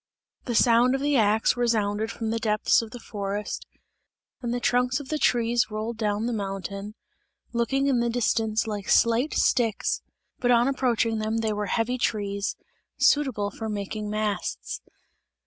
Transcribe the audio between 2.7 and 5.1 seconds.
of the forest, and the trunks of